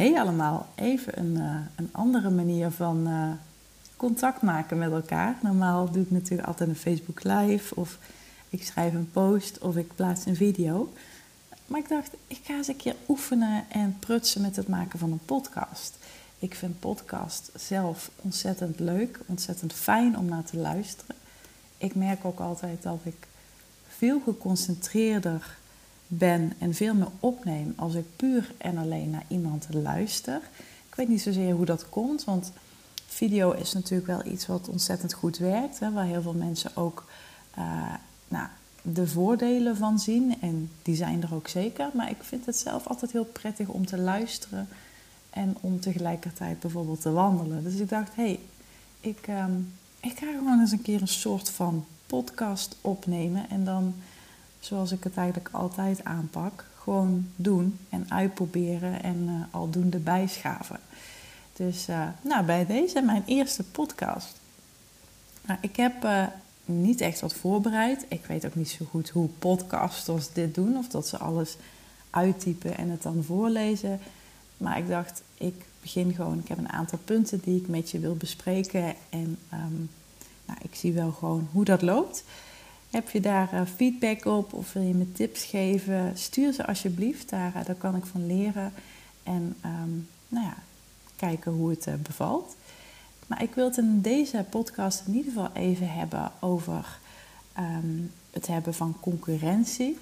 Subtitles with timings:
[0.00, 3.30] Hey allemaal, even een, uh, een andere manier van uh,
[3.96, 5.36] contact maken met elkaar.
[5.42, 7.98] Normaal doe ik natuurlijk altijd een Facebook Live of
[8.48, 10.92] ik schrijf een post of ik plaats een video.
[11.66, 15.12] Maar ik dacht, ik ga eens een keer oefenen en prutsen met het maken van
[15.12, 15.96] een podcast.
[16.38, 21.16] Ik vind podcast zelf ontzettend leuk, ontzettend fijn om naar te luisteren.
[21.78, 23.26] Ik merk ook altijd dat ik
[23.88, 25.58] veel geconcentreerder
[26.12, 30.40] ben en veel meer opneem als ik puur en alleen naar iemand luister.
[30.88, 32.52] Ik weet niet zozeer hoe dat komt, want
[33.06, 37.04] video is natuurlijk wel iets wat ontzettend goed werkt, hè, waar heel veel mensen ook
[37.58, 37.94] uh,
[38.28, 38.46] nou,
[38.82, 40.36] de voordelen van zien.
[40.40, 41.90] En die zijn er ook zeker.
[41.94, 44.68] Maar ik vind het zelf altijd heel prettig om te luisteren
[45.30, 47.62] en om tegelijkertijd bijvoorbeeld te wandelen.
[47.62, 48.40] Dus ik dacht, hé, hey,
[49.00, 53.50] ik, um, ik ga gewoon eens een keer een soort van podcast opnemen.
[53.50, 53.94] En dan,
[54.60, 60.80] zoals ik het eigenlijk altijd aanpak, gewoon doen en uitproberen en uh, aldoende bijschaven.
[61.52, 64.40] Dus uh, nou, bij deze mijn eerste podcast.
[65.46, 66.26] Nou, ik heb uh,
[66.64, 68.04] niet echt wat voorbereid.
[68.08, 71.56] Ik weet ook niet zo goed hoe podcasters dit doen, of dat ze alles
[72.10, 74.00] uittypen en het dan voorlezen.
[74.56, 76.38] Maar ik dacht, ik begin gewoon.
[76.38, 78.94] Ik heb een aantal punten die ik met je wil bespreken.
[79.08, 79.90] En um,
[80.46, 82.24] nou, ik zie wel gewoon hoe dat loopt.
[82.90, 86.18] Heb je daar uh, feedback op of wil je me tips geven?
[86.18, 88.72] Stuur ze alsjeblieft, daar, uh, daar kan ik van leren.
[89.22, 90.54] En um, nou ja,
[91.16, 92.56] kijken hoe het uh, bevalt.
[93.26, 96.98] Maar ik wil het in deze podcast in ieder geval even hebben over
[97.58, 99.98] um, het hebben van concurrentie.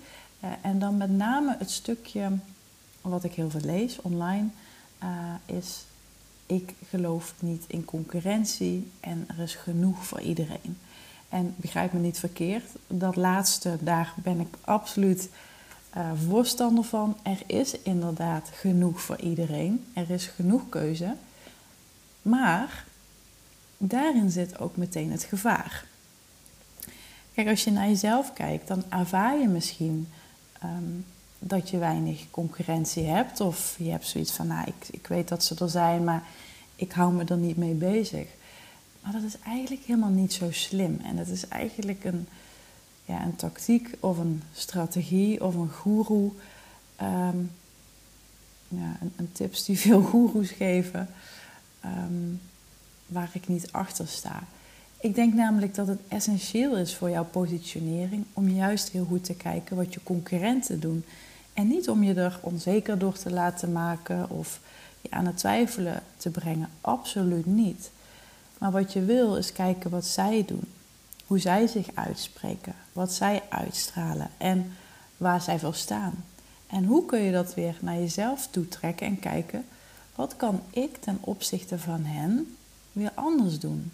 [0.61, 2.31] en dan met name het stukje
[3.01, 4.49] wat ik heel veel lees online,
[5.47, 5.85] is
[6.47, 10.77] ik geloof niet in concurrentie en er is genoeg voor iedereen.
[11.29, 15.29] En begrijp me niet verkeerd, dat laatste, daar ben ik absoluut
[15.97, 17.17] uh, voorstander van.
[17.23, 21.15] Er is inderdaad genoeg voor iedereen, er is genoeg keuze.
[22.23, 22.85] Maar
[23.77, 25.85] daarin zit ook meteen het gevaar.
[27.35, 30.09] Kijk, als je naar jezelf kijkt, dan ervaar je misschien
[30.65, 31.05] um,
[31.39, 33.41] dat je weinig concurrentie hebt.
[33.41, 36.23] Of je hebt zoiets van, nou, ik, ik weet dat ze er zijn, maar
[36.77, 38.27] ik hou me er niet mee bezig.
[39.09, 41.01] Maar dat is eigenlijk helemaal niet zo slim.
[41.03, 42.29] En het is eigenlijk een,
[43.05, 46.31] ja, een tactiek of een strategie of een goeroe.
[47.03, 47.51] Um,
[48.69, 51.09] ja, een, een, tips die veel goeroes geven,
[51.85, 52.41] um,
[53.07, 54.43] waar ik niet achter sta.
[55.01, 59.35] Ik denk namelijk dat het essentieel is voor jouw positionering om juist heel goed te
[59.35, 61.05] kijken wat je concurrenten doen.
[61.53, 64.61] En niet om je er onzeker door te laten maken of
[65.01, 66.69] je aan het twijfelen te brengen.
[66.81, 67.91] Absoluut niet.
[68.59, 70.65] Maar wat je wil is kijken wat zij doen.
[71.27, 72.75] Hoe zij zich uitspreken.
[72.93, 74.31] Wat zij uitstralen.
[74.39, 74.73] En
[75.17, 76.25] waar zij voor staan.
[76.67, 79.65] En hoe kun je dat weer naar jezelf toetrekken en kijken.
[80.15, 82.57] Wat kan ik ten opzichte van hen
[82.93, 83.93] weer anders doen?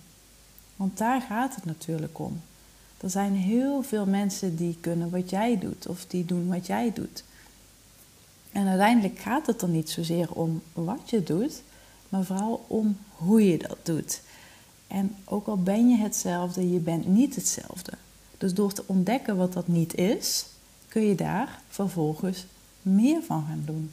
[0.76, 2.40] Want daar gaat het natuurlijk om.
[3.00, 6.92] Er zijn heel veel mensen die kunnen wat jij doet of die doen wat jij
[6.94, 7.24] doet.
[8.52, 11.62] En uiteindelijk gaat het er niet zozeer om wat je doet,
[12.08, 14.20] maar vooral om hoe je dat doet.
[14.86, 17.92] En ook al ben je hetzelfde, je bent niet hetzelfde.
[18.38, 20.46] Dus door te ontdekken wat dat niet is,
[20.88, 22.46] kun je daar vervolgens
[22.82, 23.90] meer van gaan doen.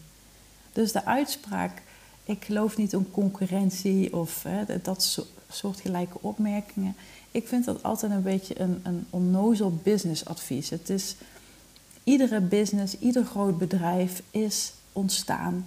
[0.73, 1.81] Dus de uitspraak,
[2.23, 6.95] ik geloof niet in concurrentie of hè, dat soortgelijke opmerkingen.
[7.31, 10.69] Ik vind dat altijd een beetje een, een onnozel businessadvies.
[10.69, 11.15] Het is
[12.03, 15.65] Iedere business, ieder groot bedrijf is ontstaan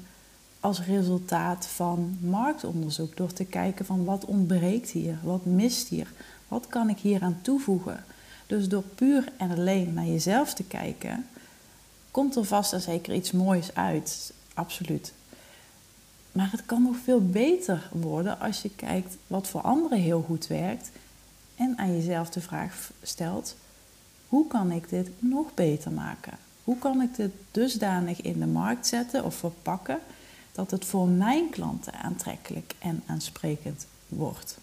[0.64, 3.16] als resultaat van marktonderzoek.
[3.16, 6.12] Door te kijken van wat ontbreekt hier, wat mist hier,
[6.48, 8.04] wat kan ik hier aan toevoegen.
[8.46, 11.26] Dus door puur en alleen naar jezelf te kijken,
[12.10, 14.32] komt er vast en zeker iets moois uit.
[14.54, 15.12] Absoluut.
[16.32, 20.46] Maar het kan nog veel beter worden als je kijkt wat voor anderen heel goed
[20.46, 20.90] werkt
[21.56, 23.56] en aan jezelf de vraag stelt:
[24.28, 26.38] hoe kan ik dit nog beter maken?
[26.64, 30.00] Hoe kan ik dit dusdanig in de markt zetten of verpakken
[30.54, 34.58] dat het voor mijn klanten aantrekkelijk en aansprekend wordt?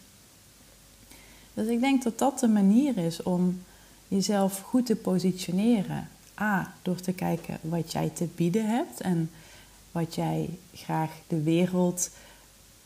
[1.54, 3.62] Dus ik denk dat dat de manier is om
[4.08, 6.08] jezelf goed te positioneren.
[6.40, 9.30] A, door te kijken wat jij te bieden hebt en
[9.92, 12.10] wat jij graag de wereld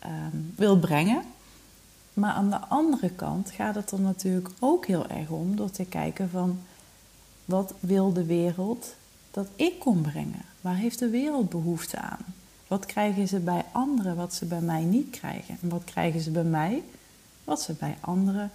[0.04, 1.22] um, wil brengen.
[2.14, 5.84] Maar aan de andere kant gaat het er natuurlijk ook heel erg om door te
[5.84, 6.58] kijken van
[7.44, 8.94] wat wil de wereld
[9.30, 10.44] dat ik kom brengen?
[10.60, 12.24] Waar heeft de wereld behoefte aan?
[12.66, 15.58] Wat krijgen ze bij anderen wat ze bij mij niet krijgen?
[15.62, 16.82] En wat krijgen ze bij mij
[17.44, 18.50] wat ze bij anderen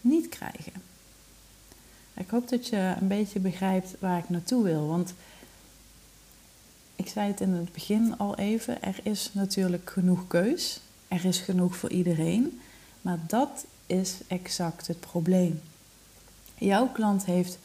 [0.00, 0.72] niet krijgen?
[2.14, 4.86] Ik hoop dat je een beetje begrijpt waar ik naartoe wil.
[4.86, 5.14] Want
[6.96, 10.80] ik zei het in het begin al even: er is natuurlijk genoeg keus.
[11.08, 12.60] Er is genoeg voor iedereen.
[13.00, 15.60] Maar dat is exact het probleem.
[16.54, 17.58] Jouw klant heeft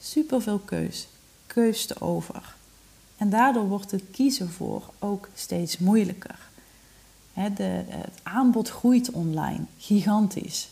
[0.00, 1.06] superveel keus,
[1.46, 2.54] keus te over.
[3.20, 6.38] En daardoor wordt het kiezen voor ook steeds moeilijker.
[7.34, 10.68] de, het aanbod groeit online, gigantisch.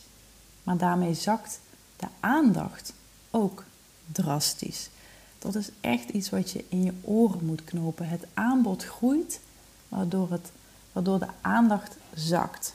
[0.63, 1.59] Maar daarmee zakt
[1.95, 2.93] de aandacht
[3.31, 3.63] ook
[4.11, 4.89] drastisch.
[5.39, 8.07] Dat is echt iets wat je in je oren moet knopen.
[8.07, 9.39] Het aanbod groeit,
[9.87, 10.51] waardoor, het,
[10.91, 12.73] waardoor de aandacht zakt.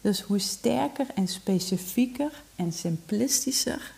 [0.00, 3.94] Dus hoe sterker en specifieker en simplistischer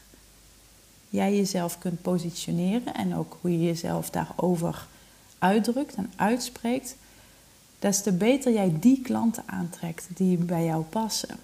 [1.15, 4.87] jij jezelf kunt positioneren en ook hoe je jezelf daarover
[5.39, 6.97] uitdrukt en uitspreekt,
[7.79, 11.37] des te beter jij die klanten aantrekt die bij jou passen.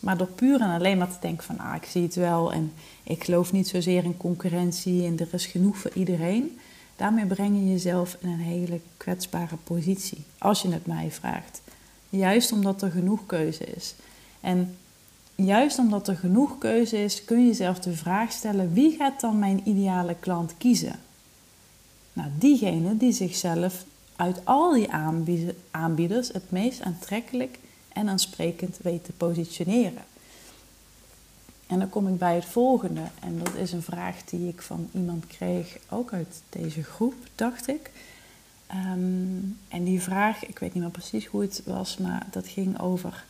[0.00, 2.72] Maar door puur en alleen maar te denken van ah, ik zie het wel en
[3.02, 6.58] ik geloof niet zozeer in concurrentie en er is genoeg voor iedereen,
[6.96, 11.60] daarmee breng je jezelf in een hele kwetsbare positie, als je het mij vraagt.
[12.08, 13.94] Juist omdat er genoeg keuze is.
[14.40, 14.76] En
[15.46, 19.38] juist omdat er genoeg keuze is, kun je jezelf de vraag stellen: wie gaat dan
[19.38, 21.00] mijn ideale klant kiezen?
[22.12, 23.84] Nou, diegene die zichzelf
[24.16, 24.88] uit al die
[25.70, 27.58] aanbieders het meest aantrekkelijk
[27.88, 30.02] en aansprekend weet te positioneren.
[31.66, 33.02] En dan kom ik bij het volgende.
[33.20, 37.68] En dat is een vraag die ik van iemand kreeg, ook uit deze groep, dacht
[37.68, 37.90] ik.
[38.66, 39.38] Ehm,
[39.68, 43.24] en die vraag, ik weet niet meer precies hoe het was, maar dat ging over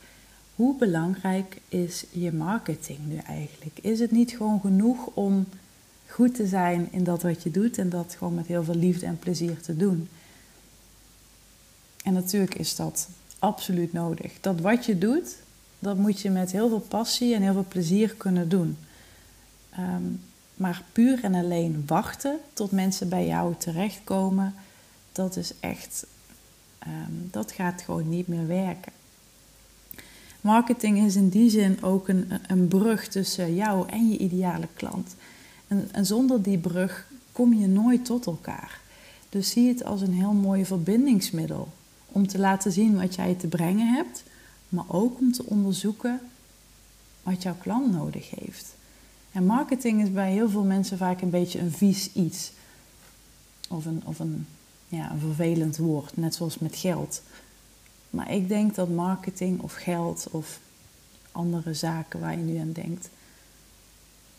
[0.59, 3.79] hoe belangrijk is je marketing nu eigenlijk?
[3.81, 5.47] Is het niet gewoon genoeg om
[6.07, 9.05] goed te zijn in dat wat je doet en dat gewoon met heel veel liefde
[9.05, 10.09] en plezier te doen?
[12.03, 13.09] En natuurlijk is dat
[13.39, 14.33] absoluut nodig.
[14.41, 15.35] Dat wat je doet,
[15.79, 18.77] dat moet je met heel veel passie en heel veel plezier kunnen doen.
[19.69, 20.03] Ehm,
[20.55, 24.53] maar puur en alleen wachten tot mensen bij jou terechtkomen,
[25.11, 26.05] dat is echt,
[26.79, 28.97] ehm, dat gaat gewoon niet meer werken.
[30.41, 35.15] Marketing is in die zin ook een, een brug tussen jou en je ideale klant.
[35.67, 38.79] En, zonder die brug kom je nooit tot elkaar.
[39.29, 41.67] Dus zie het als een heel mooi verbindingsmiddel
[42.05, 44.23] om te laten zien wat jij te brengen hebt,
[44.69, 46.19] maar ook om te onderzoeken
[47.23, 48.75] wat jouw klant nodig heeft.
[49.31, 52.51] En marketing is bij heel veel mensen vaak een beetje een vies iets.
[53.69, 54.47] Of een, of een,
[54.87, 57.21] ja, een vervelend woord, net zoals met geld.
[58.09, 60.59] Maar ik denk dat marketing of geld of
[61.31, 63.09] andere zaken waar je nu aan denkt,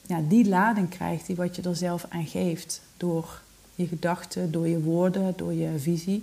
[0.07, 2.83] ja, die lading krijgt die wat je er zelf aan geeft.
[2.97, 3.41] Door
[3.75, 6.23] je gedachten, door je woorden, door je visie,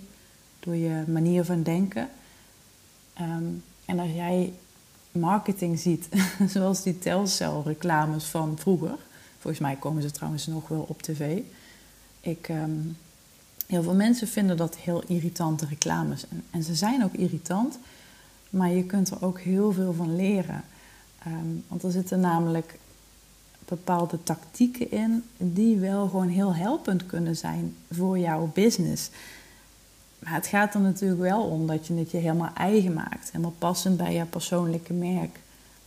[0.60, 2.08] door je manier van denken.
[3.14, 3.44] Ehm,
[3.84, 4.52] en als jij
[5.12, 6.08] marketing ziet,
[6.54, 8.96] zoals die telcelreclames van vroeger,
[9.38, 11.38] volgens mij komen ze trouwens nog wel op tv.
[12.20, 12.80] Ik, ehm,
[13.68, 16.28] Heel veel mensen vinden dat heel irritante reclames.
[16.28, 17.78] En, en, ze zijn ook irritant,
[18.50, 20.64] maar je kunt er ook heel veel van leren.
[21.18, 22.78] Ehm, want er zitten namelijk
[23.64, 29.10] bepaalde tactieken in die wel gewoon heel helpend kunnen zijn voor jouw business.
[30.18, 33.30] Maar het gaat er natuurlijk wel om dat je het je helemaal eigen maakt.
[33.30, 35.40] Helemaal passend bij jouw persoonlijke merk.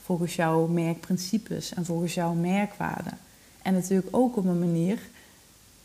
[0.03, 3.17] Volgens jouw merkprincipes en volgens jouw merkwaarden.
[3.61, 4.99] En natuurlijk ook op een manier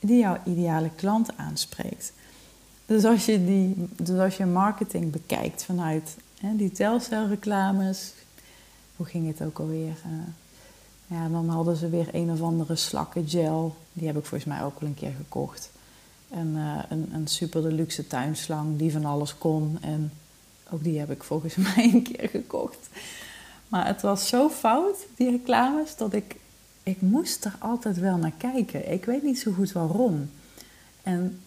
[0.06, 2.12] die jouw ideale klant aanspreekt.
[2.86, 8.12] Dus als je, die, dus als je marketing bekijkt vanuit hè, die telcelreclames,
[8.96, 9.96] hoe ging het ook alweer?
[10.06, 10.12] Uh,
[11.06, 13.76] ja, dan hadden ze weer een of andere slakkengel.
[13.92, 15.70] Die heb ik volgens mij ook al een keer gekocht.
[16.30, 19.78] En uh, een, een super deluxe tuinslang die van alles kon.
[19.80, 20.12] En
[20.70, 22.88] ook die heb ik volgens mij een keer gekocht.
[23.68, 26.36] Maar het was zo fout, die reclames, dat ik
[26.86, 28.92] ik moest er altijd wel naar kijken.
[28.92, 30.30] Ik weet niet zo goed waarom.
[31.02, 31.40] En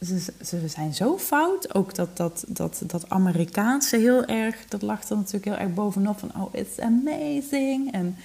[0.00, 1.74] ze, ze zijn zo fout.
[1.74, 6.18] Ook dat, dat, dat, dat Amerikaanse heel erg, dat lag er natuurlijk heel erg bovenop
[6.18, 7.92] van oh, it's amazing.
[7.92, 8.16] En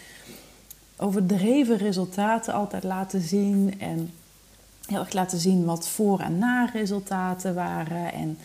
[0.97, 3.79] overdreven resultaten altijd laten zien.
[3.79, 4.13] En
[4.85, 8.13] heel erg laten zien wat voor- en na-resultaten waren.
[8.13, 8.37] En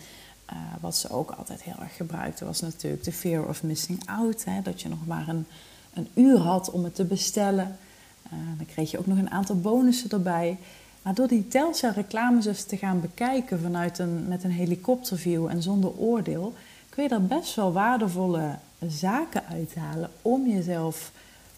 [0.53, 4.43] uh, wat ze ook altijd heel erg gebruikten was natuurlijk de fear of missing out.
[4.45, 4.61] Hè?
[4.61, 5.45] Dat je nog maar een,
[5.93, 7.77] een uur had om het te bestellen.
[8.33, 10.57] Uh, dan kreeg je ook nog een aantal bonussen erbij.
[11.01, 15.97] Maar door die Telcel reclames te gaan bekijken vanuit een, met een helikopterview en zonder
[15.97, 16.53] oordeel,
[16.89, 18.55] kun je er best wel waardevolle
[18.87, 21.11] zaken uithalen om jezelf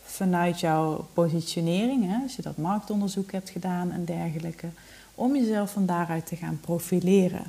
[0.03, 4.67] vanuit jouw positionering, hè, als je dat marktonderzoek hebt gedaan en dergelijke,
[5.15, 7.43] om jezelf van daaruit te gaan profileren.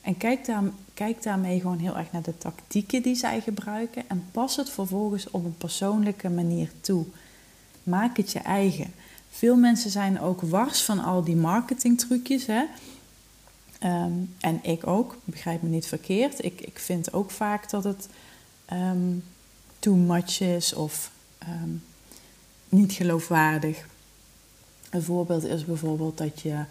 [0.00, 0.62] En kijk, daar,
[0.94, 5.30] kijk daarmee gewoon heel erg naar de tactieken die zij gebruiken en pas het vervolgens
[5.30, 7.04] op een persoonlijke manier toe.
[7.88, 8.94] Maak het je eigen.
[9.30, 12.46] Veel mensen zijn ook wars van al die marketingtrucjes.
[12.46, 12.64] Hè?
[13.78, 16.44] Ehm, en ik ook, begrijp me niet verkeerd.
[16.44, 18.08] Ik, ik vind ook vaak dat het
[18.72, 19.24] um,
[19.78, 21.70] too much is of ehm,
[22.68, 23.86] niet geloofwaardig.
[24.90, 26.64] Een voorbeeld is bijvoorbeeld dat je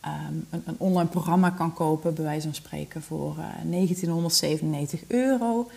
[0.00, 5.70] een, een, online programma kan kopen, bij wijze van spreken, voor uh, eh, 1997 euro.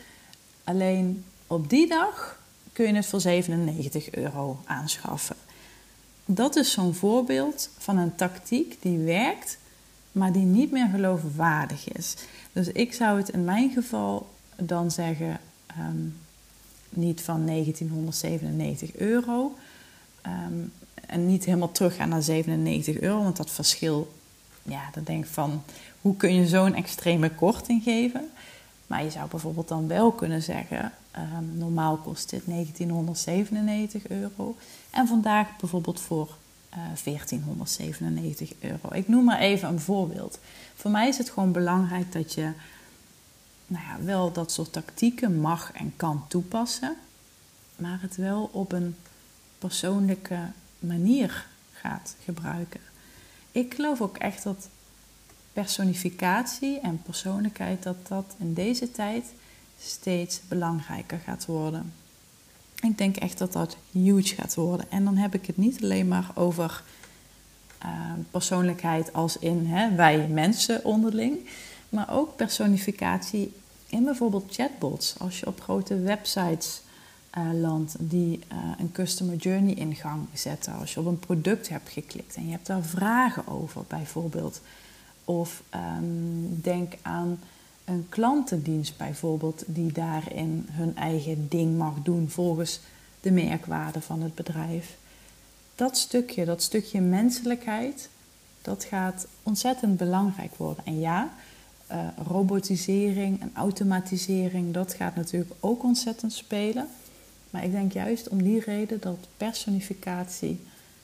[0.64, 2.40] Alleen op die dag
[2.76, 5.36] kun je het voor 97 euro aanschaffen.
[6.26, 9.58] Dat is zo'n voorbeeld van een tactiek die werkt,
[10.12, 12.16] maar die niet meer geloofwaardig is.
[12.54, 16.08] Dus ik zou het in mijn geval dan zeggen, ehm,
[16.90, 19.56] niet van 1997 euro.
[20.22, 20.60] Ehm,
[21.08, 24.14] en niet helemaal teruggaan naar 97 euro, want dat verschil,
[24.64, 25.64] ja, dan denk ik van,
[26.02, 28.30] hoe kun je zo'n extreme korting geven?
[28.88, 34.56] Maar je zou bijvoorbeeld dan wel kunnen zeggen, um, normaal kost dit 1997 euro.
[34.90, 36.28] En vandaag bijvoorbeeld voor
[36.74, 38.90] uh, eh, 1497 euro.
[38.92, 40.40] Ik noem maar even een voorbeeld.
[40.76, 42.52] Voor mij is het gewoon belangrijk dat je
[43.68, 46.96] nou ja, wel dat soort tactieken mag en kan toepassen,
[47.76, 48.96] maar het wel op een
[49.58, 50.40] persoonlijke
[50.80, 52.80] manier gaat gebruiken.
[53.52, 54.70] Ik geloof ook echt dat
[55.56, 59.26] personificatie en persoonlijkheid dat dat in deze tijd
[59.80, 61.94] steeds belangrijker gaat worden.
[62.82, 64.92] Ik denk echt dat dat huge gaat worden.
[64.92, 66.84] En dan heb ik het niet alleen maar over
[67.86, 67.90] uh,
[68.32, 71.38] persoonlijkheid als in hè, wij mensen onderling,
[71.90, 73.54] maar ook personificatie
[73.88, 75.16] in bijvoorbeeld chatbots.
[75.20, 76.82] Als je op grote websites
[77.38, 81.70] uh, landt die uh, een customer journey in gang zetten, als je op een product
[81.70, 84.62] hebt geklikt en je hebt daar vragen over bijvoorbeeld.
[85.26, 87.40] Of um, denk aan
[87.86, 92.80] een klantendienst bijvoorbeeld, die daarin hun eigen ding mag doen volgens
[93.22, 94.98] de merkwaarde van het bedrijf.
[95.76, 98.10] Dat stukje, dat stukje menselijkheid,
[98.62, 100.86] dat gaat ontzettend belangrijk worden.
[100.86, 101.34] En ja,
[101.92, 106.88] uh, robotisering en automatisering, dat gaat natuurlijk ook ontzettend spelen.
[107.50, 110.60] Maar ik denk juist om die reden dat personificatie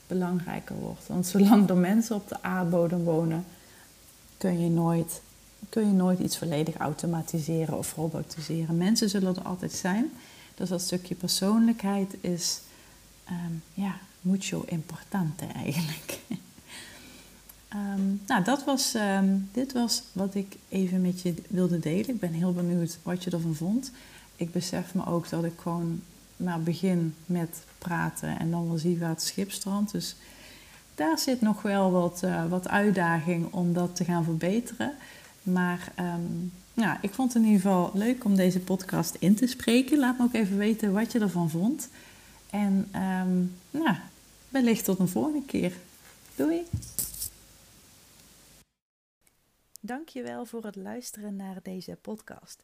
[0.07, 1.07] belangrijker wordt.
[1.07, 3.45] Want zolang er mensen op de aardbodem wonen,
[4.41, 5.21] kun je nooit
[5.69, 8.77] kun je nooit iets volledig automatiseren of robotiseren.
[8.77, 10.11] Mensen zullen er altijd zijn.
[10.55, 12.59] Dus dat stukje persoonlijkheid is
[13.29, 16.19] um, ja, mucho importante eigenlijk.
[17.73, 22.09] um, nou, dat was, um, dit was wat ik even met je wilde delen.
[22.09, 23.91] Ik ben heel benieuwd wat je ervan vond.
[24.35, 26.01] Ik besef me ook dat ik gewoon
[26.35, 29.91] maar begin met praten en dan wel zie waar het schip strandt.
[29.91, 30.15] Dus
[31.01, 34.95] daar zit nog wel wat, uh, wat uitdaging om dat te gaan verbeteren.
[35.43, 39.47] Maar um, ja, ik vond het in ieder geval leuk om deze podcast in te
[39.47, 39.99] spreken.
[39.99, 41.89] Laat me ook even weten wat je ervan vond.
[42.49, 43.95] En um, nou,
[44.49, 45.73] wellicht tot een volgende keer.
[46.35, 46.61] Doei!
[49.79, 52.63] Dankjewel voor het luisteren naar deze podcast.